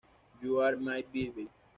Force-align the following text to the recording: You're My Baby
You're 0.41 0.77
My 0.77 1.03
Baby 1.13 1.47